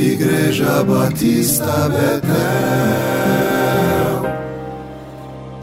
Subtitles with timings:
[0.00, 2.30] Igreja Batista Betel.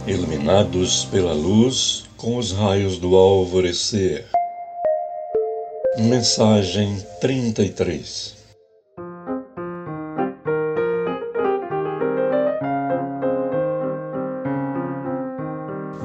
[0.05, 4.27] Iluminados pela luz com os raios do alvorecer.
[5.97, 8.35] Mensagem 33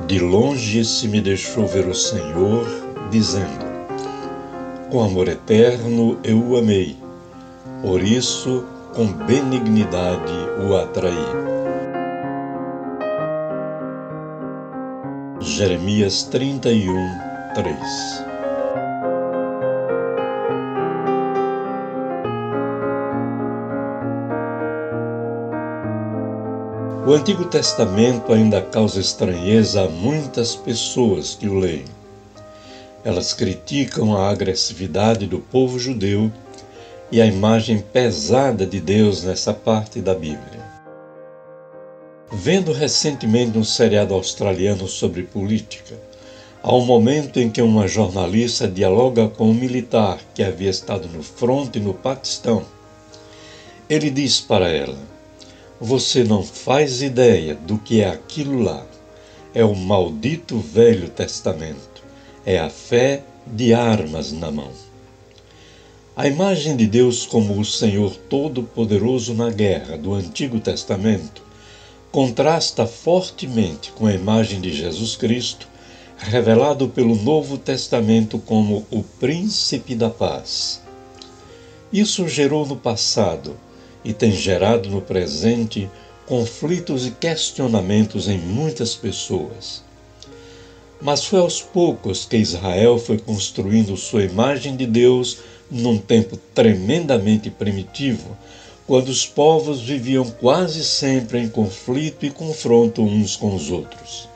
[0.06, 2.66] De longe se me deixou ver o Senhor,
[3.10, 3.66] dizendo:
[4.90, 7.01] Com amor eterno eu o amei,
[7.82, 8.64] por isso
[8.94, 10.32] com benignidade
[10.64, 11.52] o atraí.
[15.40, 16.94] Jeremias 31,
[17.54, 18.22] 3
[27.04, 31.84] O Antigo Testamento ainda causa estranheza a muitas pessoas que o leem.
[33.04, 36.30] Elas criticam a agressividade do povo judeu
[37.12, 40.62] e a imagem pesada de Deus nessa parte da Bíblia.
[42.32, 45.94] Vendo recentemente um seriado australiano sobre política,
[46.62, 51.22] há um momento em que uma jornalista dialoga com um militar que havia estado no
[51.22, 52.64] fronte no Paquistão.
[53.90, 54.96] Ele diz para ela:
[55.78, 58.86] você não faz ideia do que é aquilo lá.
[59.52, 62.02] É o maldito Velho Testamento.
[62.46, 64.70] É a fé de armas na mão.
[66.14, 71.42] A imagem de Deus como o Senhor Todo-Poderoso na guerra do Antigo Testamento
[72.10, 75.66] contrasta fortemente com a imagem de Jesus Cristo,
[76.18, 80.82] revelado pelo Novo Testamento como o Príncipe da Paz.
[81.90, 83.56] Isso gerou no passado
[84.04, 85.88] e tem gerado no presente
[86.26, 89.82] conflitos e questionamentos em muitas pessoas.
[91.00, 95.38] Mas foi aos poucos que Israel foi construindo sua imagem de Deus
[95.72, 98.36] num tempo tremendamente primitivo,
[98.86, 104.28] quando os povos viviam quase sempre em conflito e confronto uns com os outros.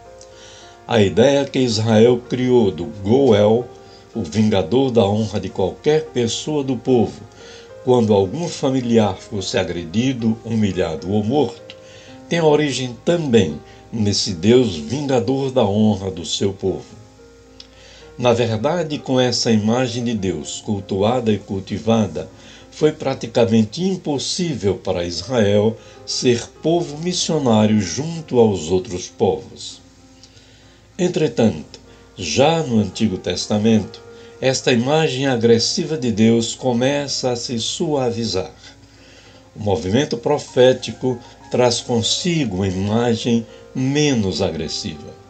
[0.88, 3.69] A ideia que Israel criou do Goel,
[4.15, 7.21] o vingador da honra de qualquer pessoa do povo,
[7.84, 11.77] quando algum familiar fosse agredido, humilhado ou morto,
[12.28, 13.60] tem origem também
[13.93, 17.06] nesse Deus vingador da honra do seu povo.
[18.19, 22.27] Na verdade, com essa imagem de Deus cultuada e cultivada,
[22.71, 29.82] foi praticamente impossível para Israel ser povo missionário junto aos outros povos.
[30.99, 31.78] Entretanto,
[32.16, 34.00] já no Antigo Testamento,
[34.41, 38.53] esta imagem agressiva de Deus começa a se suavizar.
[39.54, 41.19] O movimento profético
[41.50, 43.44] traz consigo uma imagem
[43.75, 45.25] menos agressiva.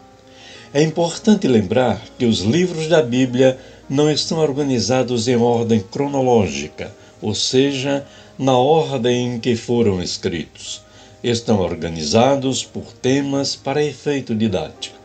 [0.73, 3.57] É importante lembrar que os livros da Bíblia
[3.89, 8.05] não estão organizados em ordem cronológica, ou seja,
[8.37, 10.81] na ordem em que foram escritos.
[11.23, 14.97] Estão organizados por temas para efeito didático.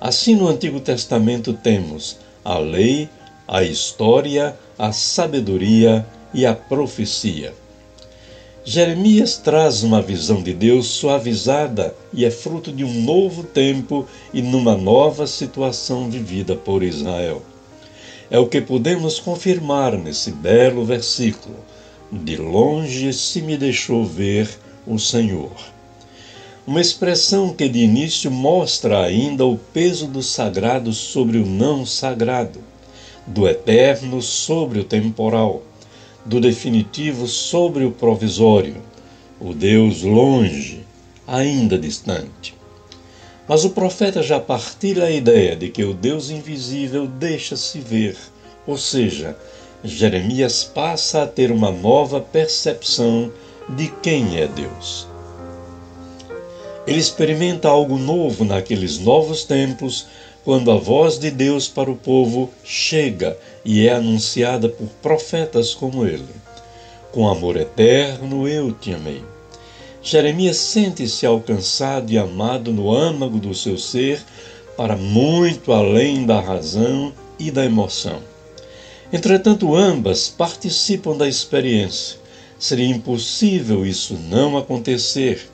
[0.00, 3.08] Assim, no Antigo Testamento temos a lei,
[3.46, 6.04] a história, a sabedoria
[6.34, 7.54] e a profecia.
[8.70, 14.42] Jeremias traz uma visão de Deus suavizada e é fruto de um novo tempo e
[14.42, 17.40] numa nova situação vivida por Israel.
[18.30, 21.56] É o que podemos confirmar nesse belo versículo.
[22.12, 24.46] De longe se me deixou ver
[24.86, 25.50] o Senhor.
[26.66, 32.60] Uma expressão que de início mostra ainda o peso do sagrado sobre o não sagrado
[33.28, 35.62] do eterno sobre o temporal,
[36.24, 38.76] do definitivo sobre o provisório,
[39.40, 40.84] o Deus longe,
[41.26, 42.54] ainda distante.
[43.48, 48.16] Mas o profeta já partilha a ideia de que o Deus invisível deixa-se ver,
[48.66, 49.36] ou seja,
[49.82, 53.32] Jeremias passa a ter uma nova percepção
[53.68, 55.06] de quem é Deus.
[56.86, 60.06] Ele experimenta algo novo naqueles novos tempos
[60.48, 66.06] quando a voz de Deus para o povo chega e é anunciada por profetas como
[66.06, 66.24] ele.
[67.12, 69.22] Com amor eterno eu te amei.
[70.02, 74.22] Jeremias sente-se alcançado e amado no âmago do seu ser
[74.74, 78.22] para muito além da razão e da emoção.
[79.12, 82.16] Entretanto, ambas participam da experiência.
[82.58, 85.46] Seria impossível isso não acontecer,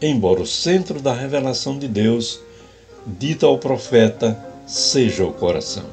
[0.00, 2.45] embora o centro da revelação de Deus
[3.06, 4.36] dita ao profeta:
[4.66, 5.84] seja o coração.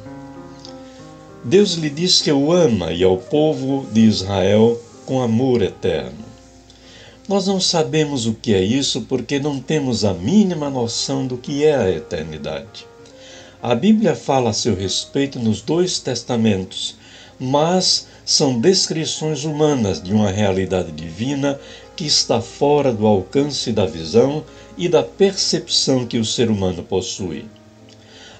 [1.44, 6.24] Deus lhe diz que o ama e ao povo de Israel com amor eterno.
[7.27, 11.63] Nós não sabemos o que é isso porque não temos a mínima noção do que
[11.63, 12.86] é a eternidade.
[13.62, 16.95] A Bíblia fala a seu respeito nos dois testamentos,
[17.39, 21.60] mas são descrições humanas de uma realidade divina
[21.95, 24.44] que está fora do alcance da visão
[24.78, 27.45] e da percepção que o ser humano possui.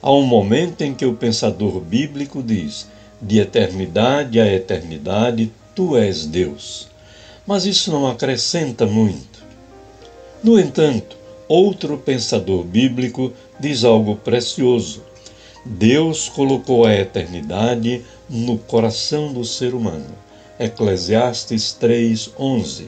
[0.02, 2.88] Há um momento em que o pensador bíblico diz:
[3.22, 6.88] de eternidade a eternidade, tu és Deus.
[7.46, 9.44] Mas isso não acrescenta muito.
[10.44, 11.18] No entanto,
[11.48, 15.04] outro pensador bíblico diz algo precioso.
[15.66, 20.14] Deus colocou a eternidade no coração do ser humano.
[20.60, 22.88] Eclesiastes 3:11.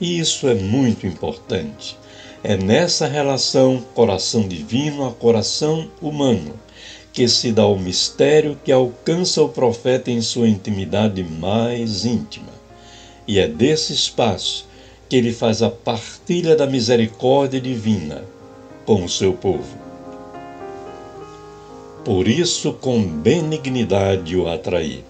[0.00, 1.98] E isso é muito importante.
[2.42, 6.54] É nessa relação coração divino a coração humano
[7.12, 12.52] que se dá o mistério que alcança o profeta em sua intimidade mais íntima.
[13.26, 14.68] E é desse espaço
[15.08, 18.22] que ele faz a partilha da misericórdia divina
[18.86, 19.76] com o seu povo.
[22.04, 25.04] Por isso, com benignidade o atraí.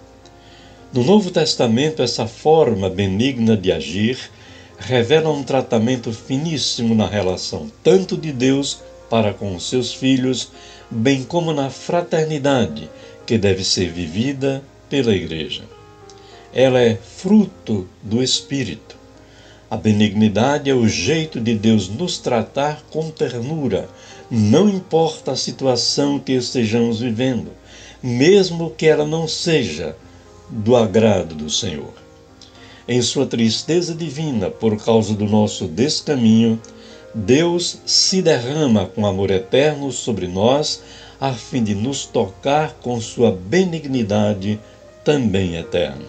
[0.91, 4.31] No Novo Testamento, essa forma benigna de agir
[4.79, 10.51] revela um tratamento finíssimo na relação tanto de Deus para com os seus filhos,
[10.89, 12.89] bem como na fraternidade
[13.25, 15.63] que deve ser vivida pela Igreja.
[16.53, 18.97] Ela é fruto do Espírito.
[19.69, 23.87] A benignidade é o jeito de Deus nos tratar com ternura,
[24.31, 27.51] não importa a situação que estejamos vivendo,
[28.01, 29.95] mesmo que ela não seja
[30.49, 31.93] do agrado do Senhor.
[32.91, 36.59] Em sua tristeza divina por causa do nosso descaminho,
[37.13, 40.81] Deus se derrama com amor eterno sobre nós,
[41.21, 44.59] a fim de nos tocar com sua benignidade
[45.03, 46.07] também eterna.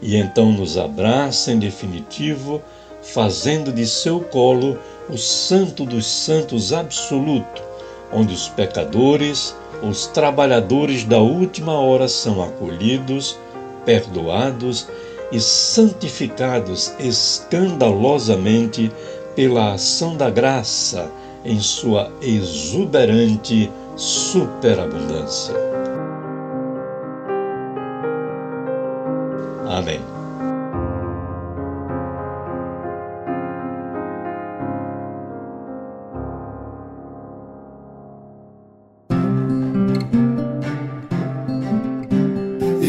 [0.00, 2.62] E então nos abraça em definitivo,
[3.02, 4.78] fazendo de seu colo
[5.10, 7.62] o Santo dos Santos absoluto,
[8.10, 13.36] onde os pecadores, os trabalhadores da última hora são acolhidos,
[13.84, 14.88] perdoados
[15.32, 18.92] e santificados escandalosamente
[19.34, 21.10] pela ação da graça
[21.44, 25.54] em sua exuberante superabundância.
[29.68, 30.15] Amém.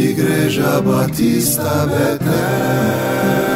[0.09, 3.46] Igreja Batista Betel